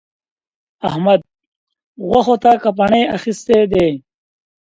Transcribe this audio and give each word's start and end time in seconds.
احمد؛ 0.87 1.21
غوښو 2.07 2.35
ته 2.43 2.51
کپڼۍ 2.63 3.03
اخيستی 3.15 3.59
دی. 3.71 3.89